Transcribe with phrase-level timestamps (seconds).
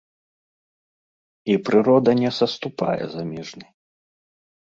[1.53, 3.69] І прырода не саступае замежнай.